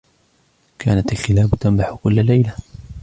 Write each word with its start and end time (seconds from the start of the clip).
كانت 0.79 1.13
الكلاب 1.13 1.49
تنبح 1.59 1.93
كل 2.03 2.25
ليلة. 2.25 2.55